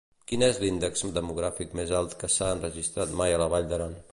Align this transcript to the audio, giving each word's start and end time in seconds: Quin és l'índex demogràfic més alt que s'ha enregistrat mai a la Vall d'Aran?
Quin 0.29 0.43
és 0.45 0.55
l'índex 0.63 1.03
demogràfic 1.17 1.77
més 1.81 1.93
alt 1.99 2.15
que 2.23 2.33
s'ha 2.37 2.51
enregistrat 2.57 3.17
mai 3.21 3.37
a 3.37 3.43
la 3.43 3.51
Vall 3.55 3.71
d'Aran? 3.75 3.95